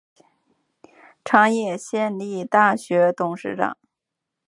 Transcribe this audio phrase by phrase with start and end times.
[1.23, 3.77] 长野县立大学理事长。